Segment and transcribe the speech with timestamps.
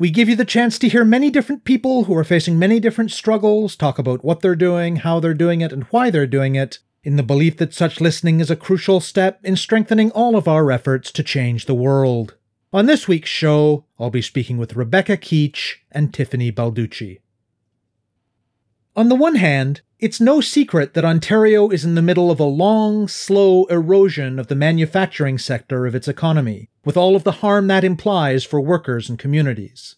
[0.00, 3.10] We give you the chance to hear many different people who are facing many different
[3.10, 6.78] struggles talk about what they're doing, how they're doing it, and why they're doing it,
[7.02, 10.70] in the belief that such listening is a crucial step in strengthening all of our
[10.70, 12.36] efforts to change the world.
[12.72, 17.18] On this week's show, I'll be speaking with Rebecca Keetch and Tiffany Balducci.
[18.98, 22.44] On the one hand, it's no secret that Ontario is in the middle of a
[22.44, 27.68] long, slow erosion of the manufacturing sector of its economy, with all of the harm
[27.68, 29.94] that implies for workers and communities.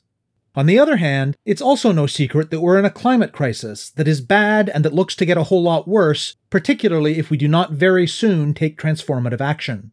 [0.55, 4.07] On the other hand, it's also no secret that we're in a climate crisis that
[4.07, 7.49] is bad and that looks to get a whole lot worse, particularly if we do
[7.49, 9.93] not very soon take transformative action.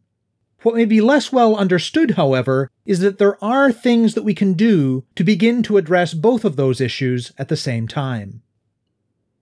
[0.64, 4.52] What may be less well understood, however, is that there are things that we can
[4.52, 8.42] do to begin to address both of those issues at the same time.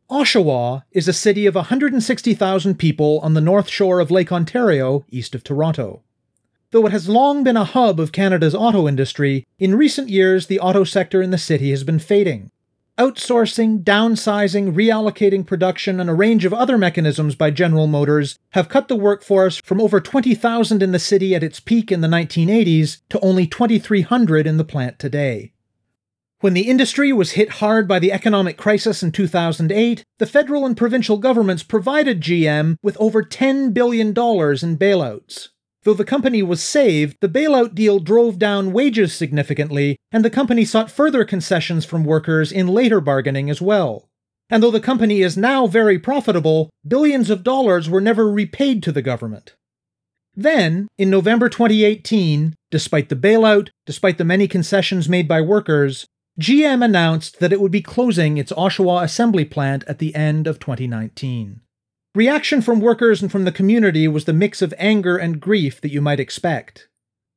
[0.09, 5.35] Oshawa is a city of 160,000 people on the north shore of Lake Ontario, east
[5.35, 6.03] of Toronto.
[6.71, 10.61] Though it has long been a hub of Canada's auto industry, in recent years the
[10.61, 12.53] auto sector in the city has been fading.
[12.99, 18.87] Outsourcing, downsizing, reallocating production, and a range of other mechanisms by General Motors have cut
[18.87, 23.21] the workforce from over 20,000 in the city at its peak in the 1980s to
[23.21, 25.53] only 2,300 in the plant today.
[26.47, 30.77] When the industry was hit hard by the economic crisis in 2008, the federal and
[30.77, 35.49] provincial governments provided GM with over $10 billion in bailouts.
[35.83, 40.65] Though the company was saved, the bailout deal drove down wages significantly, and the company
[40.65, 44.09] sought further concessions from workers in later bargaining as well.
[44.49, 48.93] And though the company is now very profitable, billions of dollars were never repaid to
[48.93, 49.57] the government.
[50.37, 56.07] Then, in November 2018, despite the bailout, despite the many concessions made by workers,
[56.39, 60.59] GM announced that it would be closing its Oshawa assembly plant at the end of
[60.59, 61.63] 2019.
[62.15, 65.91] Reaction from workers and from the community was the mix of anger and grief that
[65.91, 66.89] you might expect.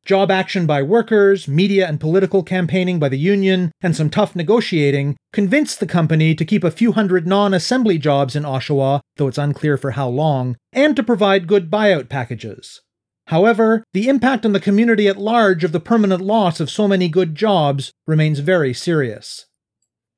[0.05, 5.15] Job action by workers, media and political campaigning by the union, and some tough negotiating
[5.31, 9.37] convinced the company to keep a few hundred non assembly jobs in Oshawa, though it's
[9.37, 12.81] unclear for how long, and to provide good buyout packages.
[13.29, 17.07] However, the impact on the community at large of the permanent loss of so many
[17.07, 19.45] good jobs remains very serious.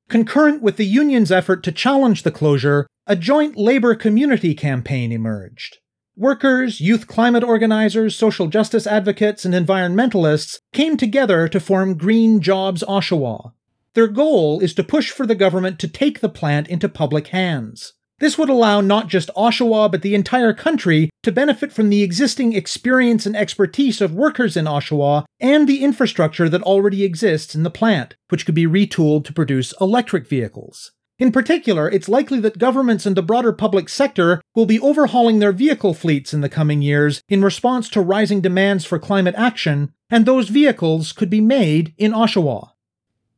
[0.07, 5.79] Concurrent with the union's effort to challenge the closure, a joint labor community campaign emerged.
[6.15, 12.81] Workers, youth climate organizers, social justice advocates, and environmentalists came together to form Green Jobs
[12.87, 13.51] Oshawa.
[13.93, 17.91] Their goal is to push for the government to take the plant into public hands.
[18.21, 22.53] This would allow not just Oshawa, but the entire country to benefit from the existing
[22.53, 27.71] experience and expertise of workers in Oshawa and the infrastructure that already exists in the
[27.71, 30.91] plant, which could be retooled to produce electric vehicles.
[31.17, 35.51] In particular, it's likely that governments and the broader public sector will be overhauling their
[35.51, 40.27] vehicle fleets in the coming years in response to rising demands for climate action, and
[40.27, 42.69] those vehicles could be made in Oshawa.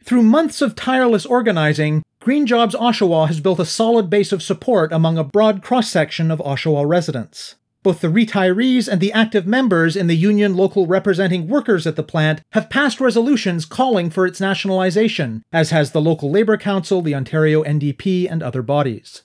[0.03, 4.93] Through months of tireless organizing, Green Jobs Oshawa has built a solid base of support
[4.93, 7.55] among a broad cross section of Oshawa residents.
[7.83, 12.01] Both the retirees and the active members in the union local representing workers at the
[12.01, 17.13] plant have passed resolutions calling for its nationalization, as has the local Labour Council, the
[17.13, 19.23] Ontario NDP, and other bodies.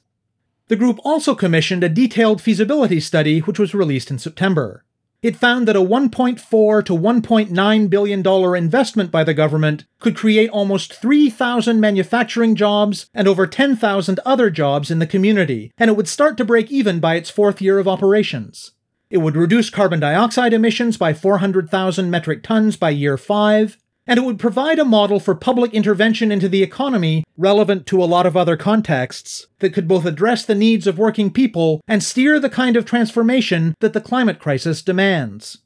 [0.66, 4.84] The group also commissioned a detailed feasibility study which was released in September.
[5.20, 10.48] It found that a 1.4 to 1.9 billion dollar investment by the government could create
[10.50, 16.06] almost 3,000 manufacturing jobs and over 10,000 other jobs in the community, and it would
[16.06, 18.72] start to break even by its fourth year of operations.
[19.10, 23.76] It would reduce carbon dioxide emissions by 400,000 metric tons by year 5,
[24.08, 28.06] and it would provide a model for public intervention into the economy relevant to a
[28.06, 32.40] lot of other contexts that could both address the needs of working people and steer
[32.40, 35.58] the kind of transformation that the climate crisis demands.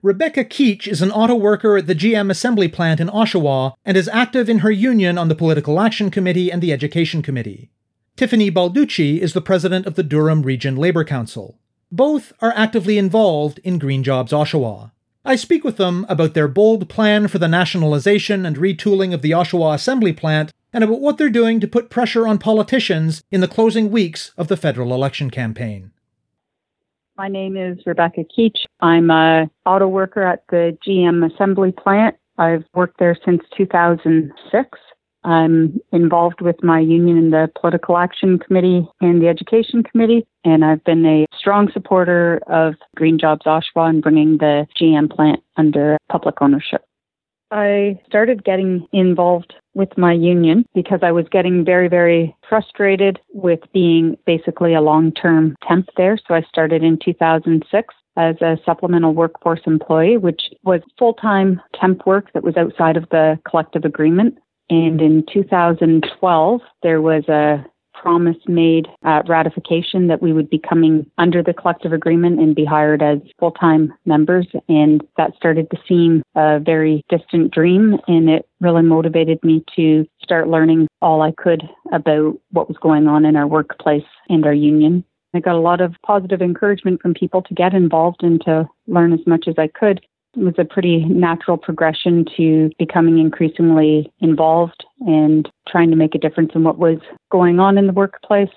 [0.00, 4.08] Rebecca Keetch is an auto worker at the GM assembly plant in Oshawa and is
[4.08, 7.70] active in her union on the Political Action Committee and the Education Committee.
[8.14, 11.58] Tiffany Balducci is the president of the Durham Region Labour Council.
[11.90, 14.92] Both are actively involved in Green Jobs Oshawa.
[15.26, 19.30] I speak with them about their bold plan for the nationalization and retooling of the
[19.30, 23.48] Oshawa Assembly plant and about what they're doing to put pressure on politicians in the
[23.48, 25.92] closing weeks of the federal election campaign.
[27.16, 28.66] My name is Rebecca Keetch.
[28.80, 32.16] I'm a auto worker at the GM assembly plant.
[32.36, 34.78] I've worked there since 2006.
[35.24, 40.64] I'm involved with my union in the Political Action Committee and the Education Committee, and
[40.64, 45.96] I've been a strong supporter of Green Jobs Oshawa and bringing the GM plant under
[46.10, 46.84] public ownership.
[47.50, 53.60] I started getting involved with my union because I was getting very, very frustrated with
[53.72, 56.18] being basically a long term temp there.
[56.26, 62.06] So I started in 2006 as a supplemental workforce employee, which was full time temp
[62.06, 64.38] work that was outside of the collective agreement.
[64.70, 67.64] And in 2012, there was a
[68.04, 72.64] promise made at ratification that we would be coming under the collective agreement and be
[72.64, 74.46] hired as full time members.
[74.68, 77.98] And that started to seem a very distant dream.
[78.06, 81.62] And it really motivated me to start learning all I could
[81.92, 85.02] about what was going on in our workplace and our union.
[85.34, 89.12] I got a lot of positive encouragement from people to get involved and to learn
[89.12, 90.00] as much as I could.
[90.36, 96.18] It was a pretty natural progression to becoming increasingly involved and trying to make a
[96.18, 96.98] difference in what was
[97.30, 98.50] going on in the workplace.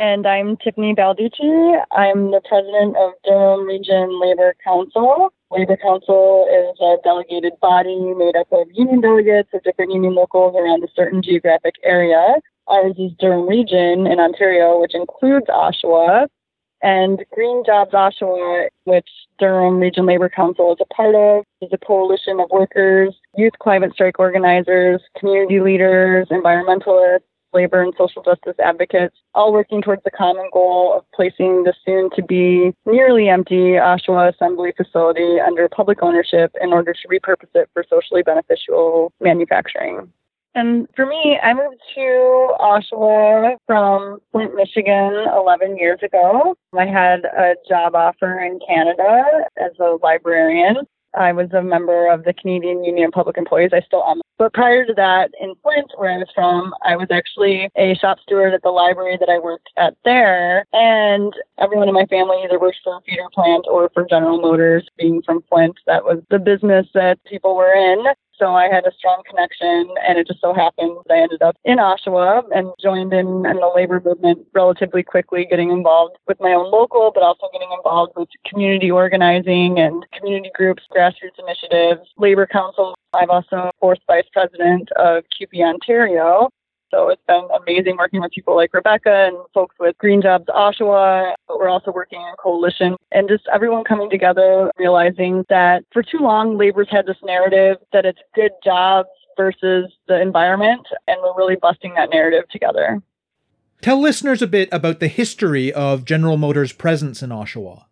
[0.00, 1.82] And I'm Tiffany Balducci.
[1.92, 5.32] I'm the president of Durham Region Labor Council.
[5.50, 10.54] Labor Council is a delegated body made up of union delegates of different union locals
[10.56, 12.36] around a certain geographic area.
[12.68, 16.26] Ours is Durham Region in Ontario, which includes Oshawa.
[16.82, 19.08] And Green Jobs Oshawa, which
[19.38, 23.92] Durham Region Labor Council is a part of, is a coalition of workers, youth climate
[23.92, 27.22] strike organizers, community leaders, environmentalists,
[27.52, 32.10] labor and social justice advocates, all working towards the common goal of placing the soon
[32.14, 37.68] to be nearly empty Oshawa Assembly facility under public ownership in order to repurpose it
[37.72, 40.12] for socially beneficial manufacturing.
[40.54, 46.56] And for me, I moved to Oshawa from Flint, Michigan 11 years ago.
[46.76, 49.24] I had a job offer in Canada
[49.56, 50.78] as a librarian.
[51.14, 53.70] I was a member of the Canadian Union of Public Employees.
[53.72, 54.20] I still am.
[54.36, 58.18] But prior to that, in Flint, where I was from, I was actually a shop
[58.22, 60.64] steward at the library that I worked at there.
[60.72, 64.86] And everyone in my family either worked for a feeder plant or for General Motors.
[64.96, 68.04] Being from Flint, that was the business that people were in.
[68.38, 71.56] So I had a strong connection, and it just so happened that I ended up
[71.64, 76.52] in Oshawa and joined in, in the labor movement relatively quickly, getting involved with my
[76.52, 82.46] own local, but also getting involved with community organizing and community groups, grassroots initiatives, labor
[82.46, 82.94] council.
[83.12, 86.48] I'm also fourth vice president of CUPE Ontario,
[86.90, 91.34] so it's been amazing working with people like Rebecca and folks with Green Jobs Oshawa.
[91.46, 96.18] But we're also working in coalition and just everyone coming together, realizing that for too
[96.18, 100.86] long, labor's had this narrative that it's good jobs versus the environment.
[101.06, 103.02] And we're really busting that narrative together.
[103.80, 107.84] Tell listeners a bit about the history of General Motors' presence in Oshawa.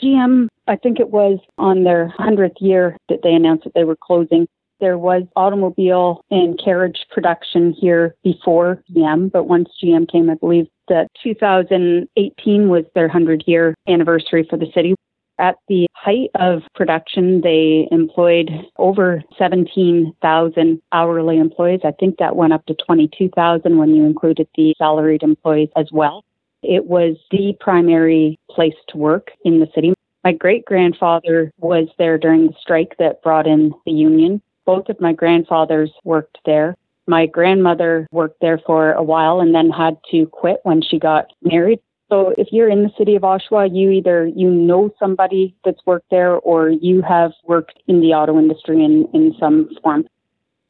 [0.00, 3.96] GM, I think it was on their 100th year that they announced that they were
[3.96, 4.46] closing.
[4.80, 10.66] There was automobile and carriage production here before GM, but once GM came, I believe
[10.88, 14.94] that 2018 was their 100 year anniversary for the city.
[15.38, 21.80] At the height of production, they employed over 17,000 hourly employees.
[21.84, 26.24] I think that went up to 22,000 when you included the salaried employees as well.
[26.62, 29.94] It was the primary place to work in the city.
[30.24, 34.42] My great grandfather was there during the strike that brought in the union.
[34.70, 36.76] Both of my grandfathers worked there.
[37.08, 41.26] My grandmother worked there for a while and then had to quit when she got
[41.42, 41.80] married.
[42.08, 46.08] So if you're in the city of Oshawa, you either you know somebody that's worked
[46.12, 50.06] there or you have worked in the auto industry in, in some form.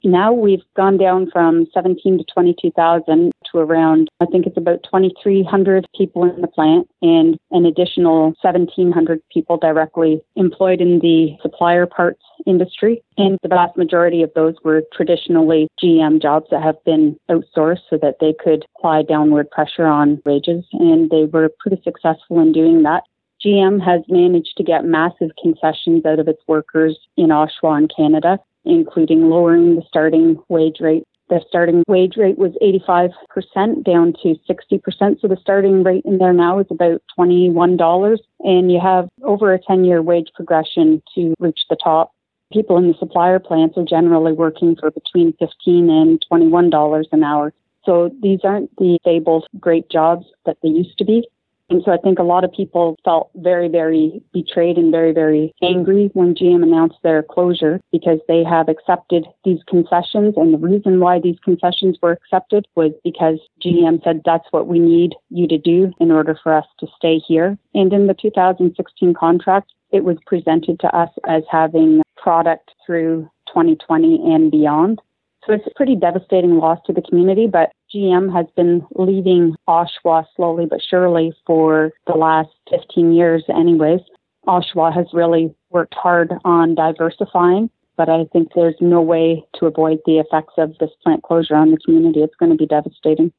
[0.02, 5.86] Now we've gone down from 17 to 22,000 to around, I think it's about 2,300
[5.96, 12.22] people in the plant and an additional 1,700 people directly employed in the supplier parts
[12.46, 13.02] industry.
[13.18, 17.98] And the vast majority of those were traditionally GM jobs that have been outsourced so
[18.00, 20.64] that they could apply downward pressure on wages.
[20.72, 23.02] And they were pretty successful in doing that.
[23.44, 28.38] GM has managed to get massive concessions out of its workers in Oshawa and Canada
[28.64, 31.04] including lowering the starting wage rate.
[31.28, 35.20] The starting wage rate was 85% down to 60%.
[35.20, 38.18] So the starting rate in there now is about $21.
[38.40, 42.12] And you have over a 10 year wage progression to reach the top.
[42.52, 47.52] People in the supplier plants are generally working for between 15 and $21 an hour.
[47.84, 51.28] So these aren't the fabled great jobs that they used to be.
[51.70, 55.54] And so I think a lot of people felt very, very betrayed and very, very
[55.62, 60.34] angry when GM announced their closure because they have accepted these concessions.
[60.36, 64.80] And the reason why these concessions were accepted was because GM said that's what we
[64.80, 67.56] need you to do in order for us to stay here.
[67.72, 74.34] And in the 2016 contract, it was presented to us as having product through 2020
[74.34, 75.00] and beyond.
[75.46, 80.24] So it's a pretty devastating loss to the community, but GM has been leaving Oshawa
[80.36, 84.00] slowly but surely for the last 15 years, anyways.
[84.46, 89.98] Oshawa has really worked hard on diversifying, but I think there's no way to avoid
[90.06, 92.20] the effects of this plant closure on the community.
[92.20, 93.32] It's going to be devastating.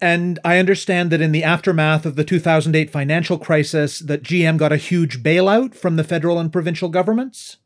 [0.00, 4.72] And I understand that in the aftermath of the 2008 financial crisis that GM got
[4.72, 7.56] a huge bailout from the federal and provincial governments.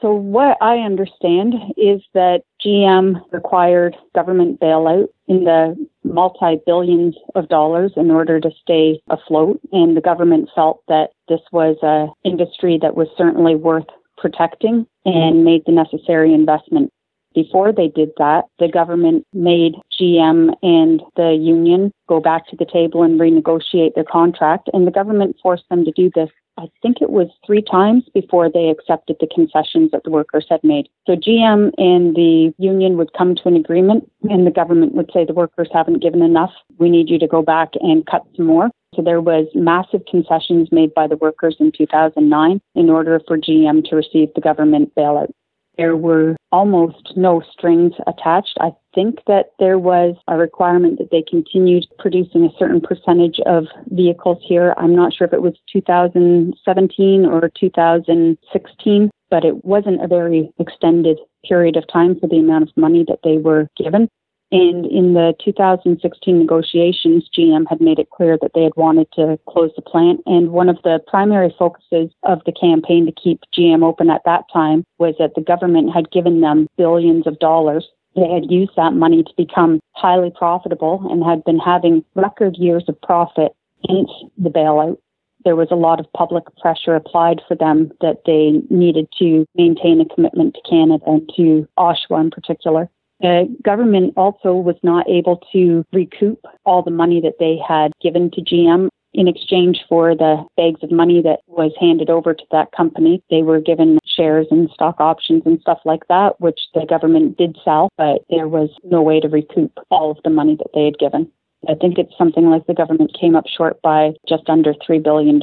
[0.00, 7.92] So what I understand is that GM required government bailout in the multi-billions of dollars
[7.96, 12.96] in order to stay afloat and the government felt that this was an industry that
[12.96, 13.86] was certainly worth
[14.18, 16.92] protecting and made the necessary investment
[17.34, 22.66] before they did that, the government made GM and the union go back to the
[22.66, 26.30] table and renegotiate their contract, and the government forced them to do this.
[26.58, 30.62] I think it was three times before they accepted the concessions that the workers had
[30.62, 30.88] made.
[31.06, 35.24] So GM and the union would come to an agreement, and the government would say
[35.24, 36.52] the workers haven't given enough.
[36.78, 38.70] We need you to go back and cut some more.
[38.94, 43.88] So there was massive concessions made by the workers in 2009 in order for GM
[43.88, 45.30] to receive the government bailout
[45.78, 48.56] there were almost no strings attached.
[48.60, 53.66] I think that there was a requirement that they continued producing a certain percentage of
[53.86, 54.74] vehicles here.
[54.76, 61.18] I'm not sure if it was 2017 or 2016, but it wasn't a very extended
[61.48, 64.08] period of time for the amount of money that they were given.
[64.52, 69.38] And in the 2016 negotiations, GM had made it clear that they had wanted to
[69.48, 70.20] close the plant.
[70.26, 74.44] And one of the primary focuses of the campaign to keep GM open at that
[74.52, 77.88] time was that the government had given them billions of dollars.
[78.14, 82.84] They had used that money to become highly profitable and had been having record years
[82.88, 83.52] of profit
[83.88, 84.98] since the bailout
[85.44, 90.00] there was a lot of public pressure applied for them that they needed to maintain
[90.00, 92.88] a commitment to Canada and to Oshawa in particular.
[93.22, 98.30] The government also was not able to recoup all the money that they had given
[98.32, 102.72] to GM in exchange for the bags of money that was handed over to that
[102.72, 103.22] company.
[103.30, 107.56] They were given shares and stock options and stuff like that, which the government did
[107.64, 110.98] sell, but there was no way to recoup all of the money that they had
[110.98, 111.30] given.
[111.68, 115.40] I think it's something like the government came up short by just under $3 billion.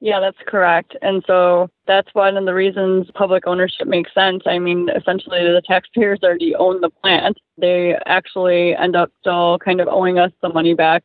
[0.00, 0.96] Yeah, that's correct.
[1.02, 4.44] And so that's one of the reasons public ownership makes sense.
[4.46, 7.38] I mean, essentially, the taxpayers already own the plant.
[7.56, 11.02] They actually end up still kind of owing us the money back.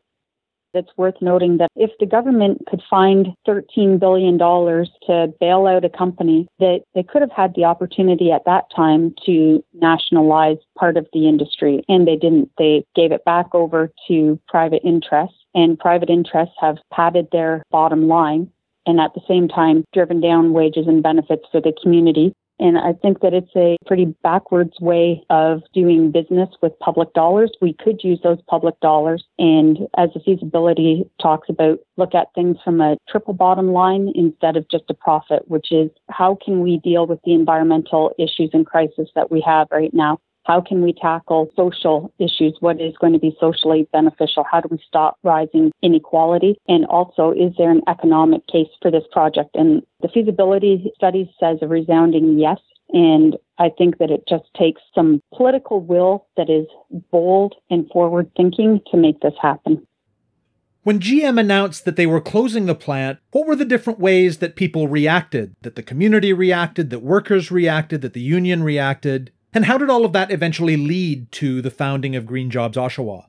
[0.75, 5.89] It's worth noting that if the government could find $13 billion to bail out a
[5.89, 11.07] company, that they could have had the opportunity at that time to nationalize part of
[11.13, 11.83] the industry.
[11.87, 12.51] And they didn't.
[12.57, 18.07] They gave it back over to private interests and private interests have padded their bottom
[18.07, 18.49] line
[18.85, 22.33] and at the same time driven down wages and benefits for the community.
[22.59, 27.51] And I think that it's a pretty backwards way of doing business with public dollars.
[27.61, 32.57] We could use those public dollars and as the feasibility talks about, look at things
[32.63, 36.77] from a triple bottom line instead of just a profit, which is how can we
[36.77, 40.19] deal with the environmental issues and crisis that we have right now?
[40.43, 42.57] How can we tackle social issues?
[42.59, 44.45] What is going to be socially beneficial?
[44.49, 46.57] How do we stop rising inequality?
[46.67, 49.51] And also, is there an economic case for this project?
[49.55, 52.59] And the feasibility study says a resounding yes.
[52.89, 56.67] And I think that it just takes some political will that is
[57.11, 59.87] bold and forward thinking to make this happen.
[60.83, 64.57] When GM announced that they were closing the plant, what were the different ways that
[64.57, 65.55] people reacted?
[65.61, 69.31] That the community reacted, that workers reacted, that the union reacted?
[69.53, 73.25] And how did all of that eventually lead to the founding of Green Jobs Oshawa?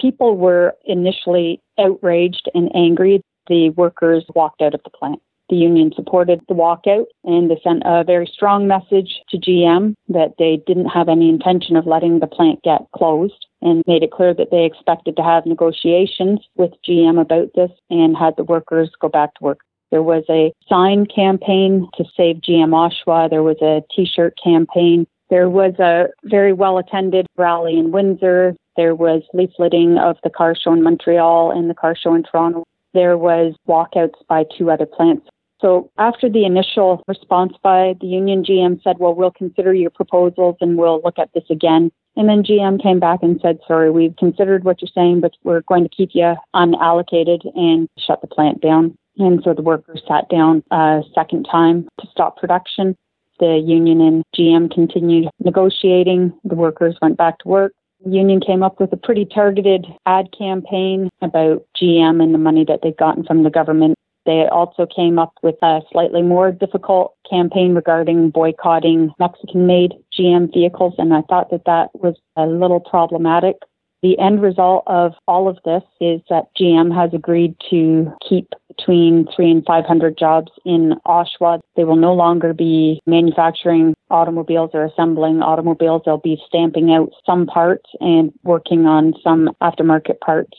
[0.00, 3.20] People were initially outraged and angry.
[3.48, 5.20] The workers walked out of the plant.
[5.50, 10.34] The union supported the walkout and they sent a very strong message to GM that
[10.38, 14.34] they didn't have any intention of letting the plant get closed and made it clear
[14.34, 19.08] that they expected to have negotiations with GM about this and had the workers go
[19.08, 19.60] back to work.
[19.90, 23.30] There was a sign campaign to save GM Oshawa.
[23.30, 28.54] There was a t-shirt campaign there was a very well attended rally in Windsor.
[28.76, 32.64] There was leafleting of the car show in Montreal and the car show in Toronto.
[32.94, 35.28] There was walkouts by two other plants.
[35.60, 40.56] So after the initial response by the union, GM said, well, we'll consider your proposals
[40.60, 41.90] and we'll look at this again.
[42.16, 45.62] And then GM came back and said, sorry, we've considered what you're saying, but we're
[45.62, 48.96] going to keep you unallocated and shut the plant down.
[49.18, 52.96] And so the workers sat down a second time to stop production.
[53.40, 56.32] The union and GM continued negotiating.
[56.44, 57.72] The workers went back to work.
[58.04, 62.64] The union came up with a pretty targeted ad campaign about GM and the money
[62.66, 63.96] that they'd gotten from the government.
[64.26, 70.52] They also came up with a slightly more difficult campaign regarding boycotting Mexican made GM
[70.52, 73.56] vehicles, and I thought that that was a little problematic.
[74.02, 79.26] The end result of all of this is that GM has agreed to keep between
[79.34, 81.60] three and 500 jobs in Oshawa.
[81.74, 86.02] They will no longer be manufacturing automobiles or assembling automobiles.
[86.04, 90.56] They'll be stamping out some parts and working on some aftermarket parts.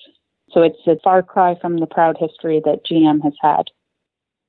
[0.52, 3.64] So it's a far cry from the proud history that GM has had.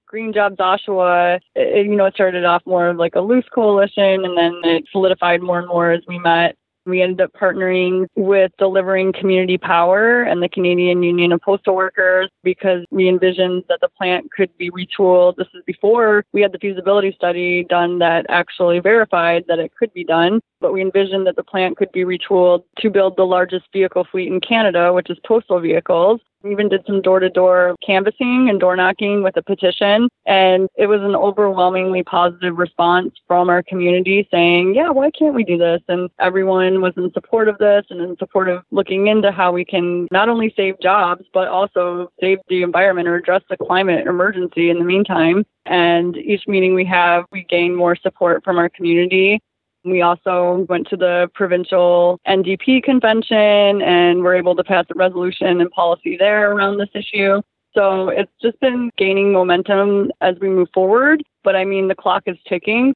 [0.09, 4.25] Green Jobs Oshawa, it, you know, it started off more of like a loose coalition
[4.25, 6.57] and then it solidified more and more as we met.
[6.91, 12.29] We ended up partnering with Delivering Community Power and the Canadian Union of Postal Workers
[12.43, 15.37] because we envisioned that the plant could be retooled.
[15.37, 19.93] This is before we had the feasibility study done that actually verified that it could
[19.95, 20.41] be done.
[20.61, 24.29] But we envisioned that the plant could be retooled to build the largest vehicle fleet
[24.29, 26.21] in Canada, which is postal vehicles.
[26.43, 30.09] We even did some door to door canvassing and door knocking with a petition.
[30.27, 35.45] And it was an overwhelmingly positive response from our community saying, yeah, why can't we
[35.45, 35.83] do this?
[35.89, 39.65] And everyone was in support of this and in support of looking into how we
[39.65, 44.71] can not only save jobs, but also save the environment or address the climate emergency
[44.71, 45.45] in the meantime.
[45.67, 49.41] And each meeting we have, we gain more support from our community.
[49.85, 55.61] We also went to the provincial NDP convention and were able to pass a resolution
[55.61, 57.41] and policy there around this issue.
[57.75, 61.23] So it's just been gaining momentum as we move forward.
[61.45, 62.95] But I mean, the clock is ticking.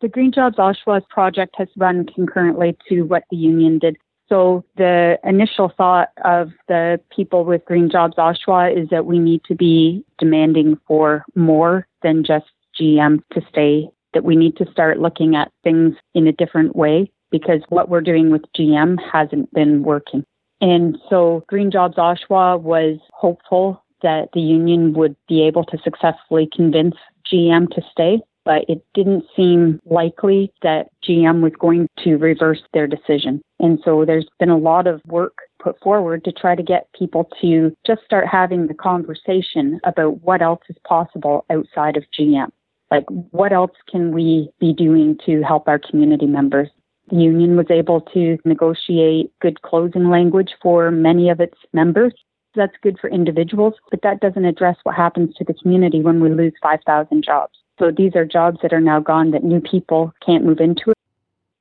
[0.00, 3.96] The Green Jobs Oshawa project has run concurrently to what the union did.
[4.28, 9.42] So the initial thought of the people with Green Jobs Oshawa is that we need
[9.44, 12.46] to be demanding for more than just
[12.80, 17.10] GM to stay that we need to start looking at things in a different way
[17.30, 20.24] because what we're doing with GM hasn't been working.
[20.60, 26.48] And so Green Jobs Oshawa was hopeful that the union would be able to successfully
[26.54, 26.94] convince
[27.30, 32.86] GM to stay, but it didn't seem likely that GM was going to reverse their
[32.86, 33.42] decision.
[33.58, 37.28] And so there's been a lot of work put forward to try to get people
[37.40, 42.50] to just start having the conversation about what else is possible outside of GM.
[42.90, 46.68] Like, what else can we be doing to help our community members?
[47.10, 52.14] The union was able to negotiate good closing language for many of its members.
[52.54, 56.30] That's good for individuals, but that doesn't address what happens to the community when we
[56.30, 57.58] lose 5,000 jobs.
[57.78, 60.92] So these are jobs that are now gone that new people can't move into.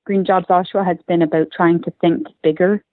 [0.06, 2.84] Green Jobs Oshawa has been about trying to think bigger.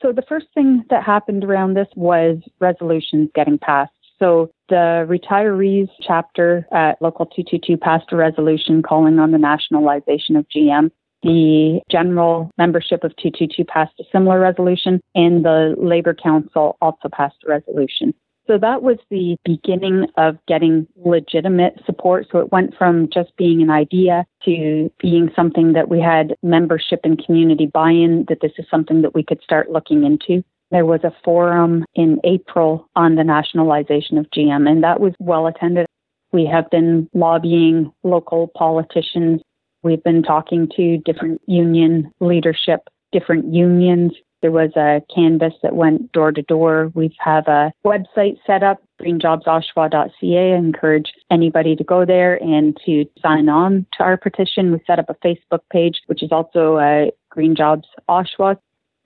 [0.00, 3.92] So the first thing that happened around this was resolutions getting passed.
[4.18, 10.46] So the retirees chapter at Local 222 passed a resolution calling on the nationalization of
[10.48, 10.90] GM.
[11.22, 17.36] The general membership of 222 passed a similar resolution, and the Labour Council also passed
[17.46, 18.14] a resolution.
[18.46, 22.26] So that was the beginning of getting legitimate support.
[22.32, 27.00] So it went from just being an idea to being something that we had membership
[27.04, 30.42] and community buy in, that this is something that we could start looking into.
[30.72, 35.46] There was a forum in April on the nationalization of GM, and that was well
[35.46, 35.86] attended.
[36.32, 39.42] We have been lobbying local politicians.
[39.82, 44.12] We've been talking to different union leadership, different unions.
[44.40, 46.90] There was a canvas that went door to door.
[46.94, 50.52] We have a website set up, greenjobsoshawa.ca.
[50.52, 54.72] I encourage anybody to go there and to sign on to our petition.
[54.72, 58.56] We set up a Facebook page, which is also a Green Jobs Oshawa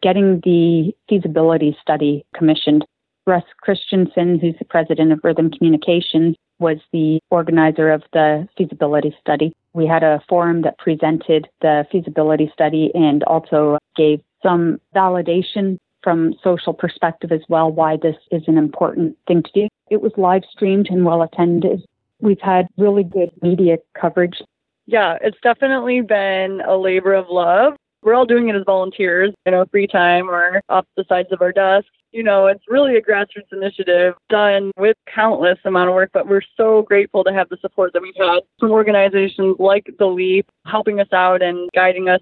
[0.06, 2.84] getting the feasibility study commissioned.
[3.26, 9.52] Russ Christianson, who's the president of Rhythm Communications, was the organizer of the feasibility study.
[9.72, 16.34] We had a forum that presented the feasibility study and also gave some validation from
[16.40, 19.68] social perspective as well why this is an important thing to do.
[19.90, 21.84] It was live streamed and well attended.
[22.20, 24.40] We've had really good media coverage.
[24.86, 27.74] Yeah, it's definitely been a labor of love
[28.06, 31.42] we're all doing it as volunteers, you know, free time or off the sides of
[31.42, 31.90] our desks.
[32.12, 36.40] You know, it's really a grassroots initiative done with countless amount of work, but we're
[36.56, 41.00] so grateful to have the support that we've had from organizations like The Leap helping
[41.00, 42.20] us out and guiding us.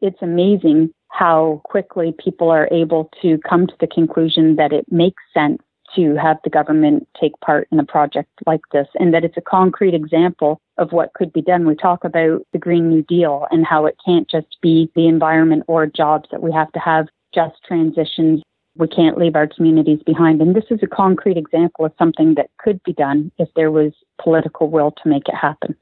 [0.00, 5.22] It's amazing how quickly people are able to come to the conclusion that it makes
[5.34, 5.58] sense
[5.96, 9.42] to have the government take part in a project like this and that it's a
[9.42, 11.66] concrete example of what could be done.
[11.66, 15.64] We talk about the Green New Deal and how it can't just be the environment
[15.68, 18.42] or jobs, that we have to have just transitions.
[18.76, 20.40] We can't leave our communities behind.
[20.40, 23.92] And this is a concrete example of something that could be done if there was
[24.22, 25.76] political will to make it happen.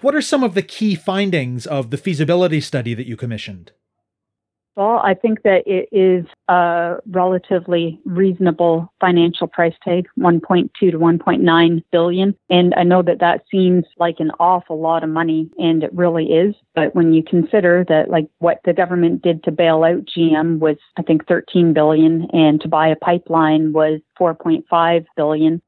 [0.00, 3.72] What are some of the key findings of the feasibility study that you commissioned?
[4.74, 11.84] Well, I think that it is a relatively reasonable financial price tag, 1.2 to 1.9
[11.92, 12.34] billion.
[12.48, 16.32] And I know that that seems like an awful lot of money, and it really
[16.32, 16.54] is.
[16.74, 20.78] But when you consider that, like what the government did to bail out GM was,
[20.96, 25.60] I think, 13 billion, and to buy a pipeline was 4.5 billion.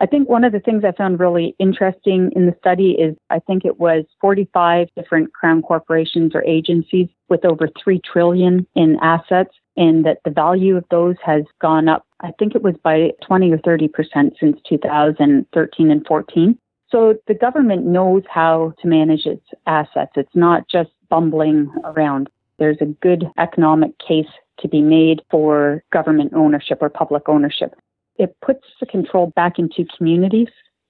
[0.00, 3.40] I think one of the things I found really interesting in the study is I
[3.40, 9.54] think it was 45 different crown corporations or agencies with over 3 trillion in assets
[9.76, 13.52] and that the value of those has gone up I think it was by 20
[13.52, 13.90] or 30%
[14.40, 16.58] since 2013 and 14.
[16.90, 20.12] So the government knows how to manage its assets.
[20.16, 22.28] It's not just bumbling around.
[22.58, 24.26] There's a good economic case
[24.60, 27.74] to be made for government ownership or public ownership
[28.18, 30.48] it puts the control back into communities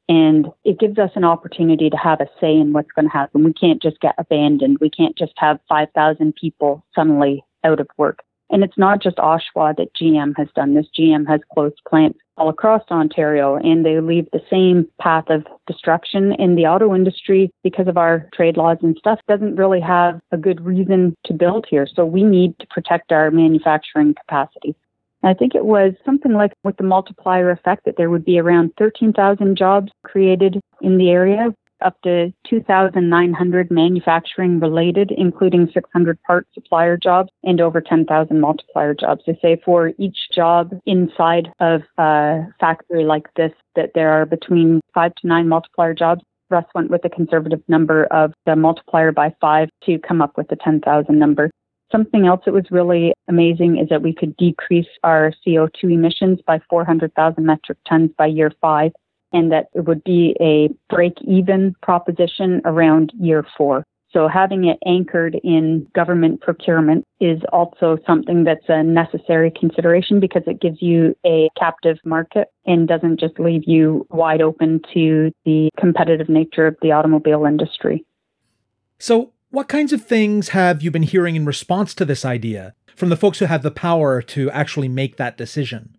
[0.09, 3.45] and it gives us an opportunity to have a say in what's going to happen.
[3.45, 4.79] We can't just get abandoned.
[4.81, 8.21] We can't just have 5,000 people suddenly out of work.
[8.51, 10.87] And it's not just Oshawa that GM has done this.
[10.99, 16.33] GM has closed plants all across Ontario and they leave the same path of destruction
[16.39, 20.39] in the auto industry because of our trade laws and stuff doesn't really have a
[20.39, 21.87] good reason to build here.
[21.87, 24.75] So we need to protect our manufacturing capacity.
[25.23, 28.73] I think it was something like with the multiplier effect that there would be around
[28.79, 36.97] 13,000 jobs created in the area, up to 2,900 manufacturing related, including 600 part supplier
[36.97, 39.23] jobs and over 10,000 multiplier jobs.
[39.27, 44.81] They say for each job inside of a factory like this, that there are between
[44.95, 46.23] five to nine multiplier jobs.
[46.51, 50.49] Russ went with a conservative number of the multiplier by five to come up with
[50.49, 51.51] the 10,000 number.
[51.91, 56.61] Something else that was really amazing is that we could decrease our CO2 emissions by
[56.69, 58.93] 400,000 metric tons by year five,
[59.33, 63.85] and that it would be a break even proposition around year four.
[64.11, 70.43] So having it anchored in government procurement is also something that's a necessary consideration because
[70.47, 75.69] it gives you a captive market and doesn't just leave you wide open to the
[75.79, 78.05] competitive nature of the automobile industry.
[78.99, 83.09] So what kinds of things have you been hearing in response to this idea from
[83.09, 85.97] the folks who have the power to actually make that decision?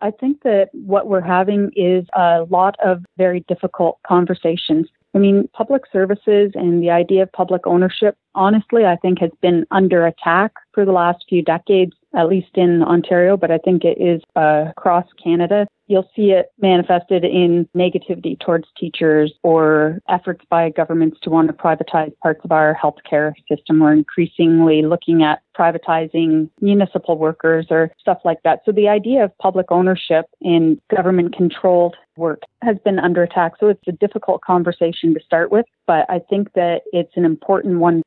[0.00, 4.88] I think that what we're having is a lot of very difficult conversations.
[5.14, 9.64] I mean, public services and the idea of public ownership, honestly, I think has been
[9.70, 14.00] under attack for the last few decades, at least in Ontario, but I think it
[14.00, 15.66] is uh, across Canada.
[15.88, 21.52] You'll see it manifested in negativity towards teachers or efforts by governments to want to
[21.52, 23.80] privatize parts of our healthcare system.
[23.80, 28.60] We're increasingly looking at privatizing municipal workers or stuff like that.
[28.64, 33.52] So the idea of public ownership in government controlled work has been under attack.
[33.58, 37.80] So it's a difficult conversation to start with, but I think that it's an important
[37.80, 38.02] one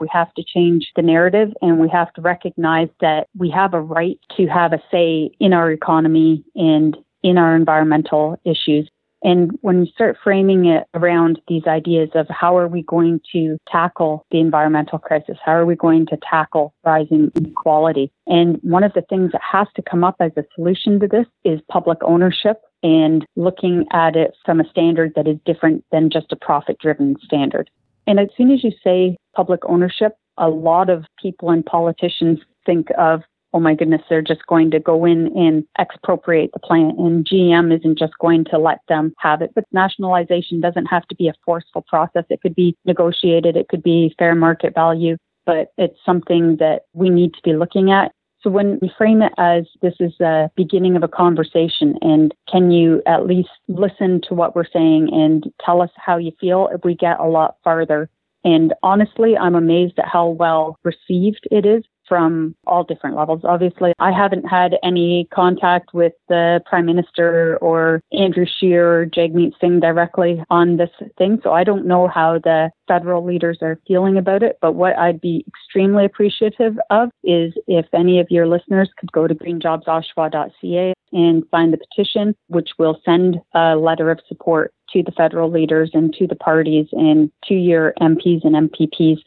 [0.00, 3.80] we have to change the narrative and we have to recognize that we have a
[3.80, 8.88] right to have a say in our economy and in our environmental issues.
[9.22, 13.56] And when you start framing it around these ideas of how are we going to
[13.68, 15.38] tackle the environmental crisis?
[15.44, 18.12] How are we going to tackle rising inequality?
[18.26, 21.26] And one of the things that has to come up as a solution to this
[21.44, 26.30] is public ownership and looking at it from a standard that is different than just
[26.30, 27.68] a profit driven standard.
[28.06, 32.88] And as soon as you say public ownership, a lot of people and politicians think
[32.98, 37.26] of, oh my goodness, they're just going to go in and expropriate the plant, and
[37.26, 39.50] GM isn't just going to let them have it.
[39.54, 42.24] But nationalization doesn't have to be a forceful process.
[42.28, 45.16] It could be negotiated, it could be fair market value,
[45.46, 48.12] but it's something that we need to be looking at.
[48.40, 52.70] So when we frame it as this is the beginning of a conversation and can
[52.70, 56.84] you at least listen to what we're saying and tell us how you feel, if
[56.84, 58.08] we get a lot farther.
[58.44, 63.40] And honestly, I'm amazed at how well received it is from all different levels.
[63.44, 69.52] Obviously, I haven't had any contact with the Prime Minister or Andrew Scheer or Jagmeet
[69.60, 74.16] Singh directly on this thing, so I don't know how the federal leaders are feeling
[74.16, 74.58] about it.
[74.60, 79.26] But what I'd be extremely appreciative of is if any of your listeners could go
[79.26, 85.12] to greenjobsoshawa.ca and sign the petition, which will send a letter of support to the
[85.12, 89.18] federal leaders and to the parties and to your MPs and MPPs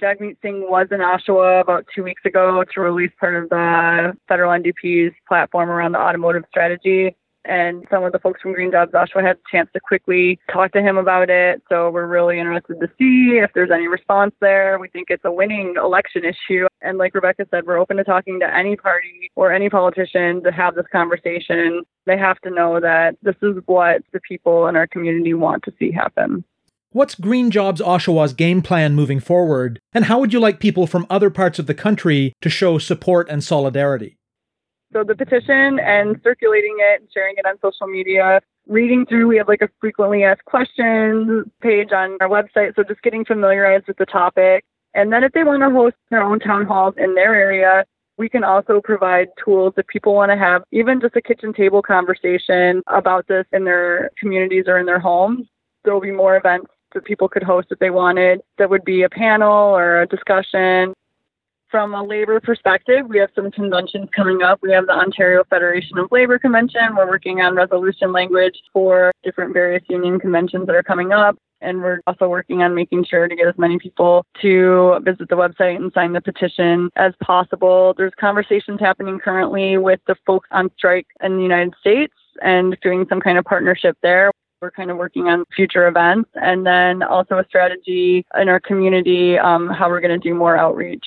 [0.00, 4.50] Jagmeet Singh was in Oshawa about two weeks ago to release part of the federal
[4.50, 7.16] NDP's platform around the automotive strategy.
[7.46, 10.72] And some of the folks from Green Jobs Oshawa had a chance to quickly talk
[10.72, 11.62] to him about it.
[11.68, 14.78] So we're really interested to see if there's any response there.
[14.78, 16.66] We think it's a winning election issue.
[16.80, 20.52] And like Rebecca said, we're open to talking to any party or any politician to
[20.52, 21.82] have this conversation.
[22.06, 25.72] They have to know that this is what the people in our community want to
[25.78, 26.44] see happen.
[26.94, 31.08] What's Green Jobs Oshawa's game plan moving forward, and how would you like people from
[31.10, 34.16] other parts of the country to show support and solidarity?
[34.92, 39.36] So the petition and circulating it and sharing it on social media, reading through, we
[39.38, 42.76] have like a frequently asked questions page on our website.
[42.76, 44.64] So just getting familiarized with the topic.
[44.94, 47.84] And then if they want to host their own town halls in their area,
[48.18, 51.82] we can also provide tools if people want to have even just a kitchen table
[51.82, 55.48] conversation about this in their communities or in their homes.
[55.82, 58.40] There will be more events that people could host if they wanted.
[58.58, 60.94] That would be a panel or a discussion.
[61.70, 64.60] From a labor perspective, we have some conventions coming up.
[64.62, 66.94] We have the Ontario Federation of Labor Convention.
[66.96, 71.36] We're working on resolution language for different various union conventions that are coming up.
[71.60, 75.34] And we're also working on making sure to get as many people to visit the
[75.34, 77.94] website and sign the petition as possible.
[77.96, 83.06] There's conversations happening currently with the folks on strike in the United States and doing
[83.08, 84.30] some kind of partnership there.
[84.60, 89.38] We're kind of working on future events and then also a strategy in our community,
[89.38, 91.04] um, how we're going to do more outreach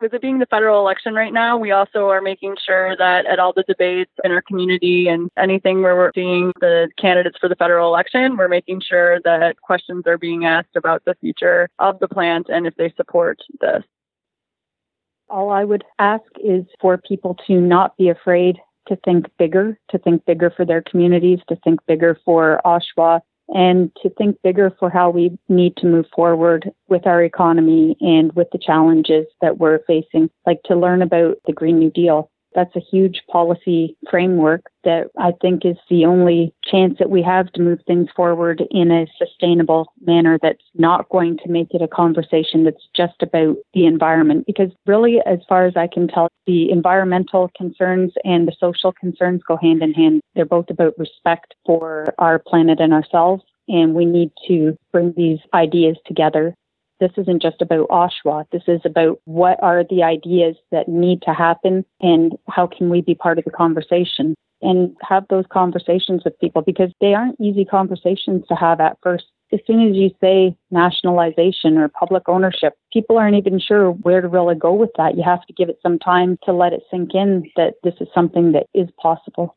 [0.00, 3.38] with it being the federal election right now, we also are making sure that at
[3.38, 7.56] all the debates in our community and anything where we're seeing the candidates for the
[7.56, 12.08] federal election, we're making sure that questions are being asked about the future of the
[12.08, 13.82] plant and if they support this.
[15.28, 19.98] All I would ask is for people to not be afraid to think bigger, to
[19.98, 24.90] think bigger for their communities, to think bigger for Oshawa, and to think bigger for
[24.90, 29.80] how we need to move forward with our economy and with the challenges that we're
[29.86, 32.30] facing, like to learn about the Green New Deal.
[32.54, 37.52] That's a huge policy framework that I think is the only chance that we have
[37.52, 41.88] to move things forward in a sustainable manner that's not going to make it a
[41.88, 44.46] conversation that's just about the environment.
[44.46, 49.42] Because really, as far as I can tell, the environmental concerns and the social concerns
[49.46, 50.20] go hand in hand.
[50.34, 53.44] They're both about respect for our planet and ourselves.
[53.68, 56.54] And we need to bring these ideas together
[57.00, 58.44] this isn't just about Oshawa.
[58.52, 63.00] This is about what are the ideas that need to happen and how can we
[63.00, 67.64] be part of the conversation and have those conversations with people because they aren't easy
[67.64, 69.24] conversations to have at first.
[69.52, 74.28] As soon as you say nationalization or public ownership, people aren't even sure where to
[74.28, 75.16] really go with that.
[75.16, 78.06] You have to give it some time to let it sink in that this is
[78.14, 79.56] something that is possible.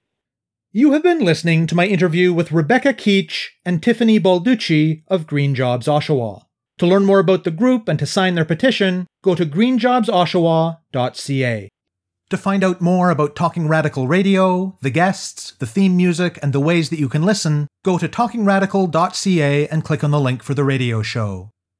[0.71, 5.53] You have been listening to my interview with Rebecca Keetch and Tiffany Balducci of Green
[5.53, 6.45] Jobs Oshawa.
[6.83, 11.69] To learn more about the group and to sign their petition, go to greenjobsoshawa.ca.
[12.29, 16.59] To find out more about Talking Radical Radio, the guests, the theme music, and the
[16.59, 20.65] ways that you can listen, go to talkingradical.ca and click on the link for the
[20.65, 21.52] radio show.